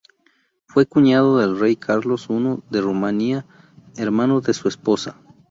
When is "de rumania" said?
2.71-3.45